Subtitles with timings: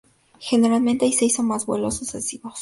[0.39, 2.59] Generalmente hay seis o más vuelos sucesivos.